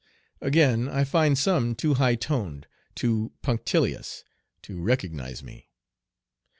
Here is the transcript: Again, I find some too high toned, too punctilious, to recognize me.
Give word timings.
Again, 0.41 0.89
I 0.89 1.03
find 1.03 1.37
some 1.37 1.75
too 1.75 1.93
high 1.93 2.15
toned, 2.15 2.65
too 2.95 3.33
punctilious, 3.43 4.23
to 4.63 4.81
recognize 4.81 5.43
me. 5.43 5.69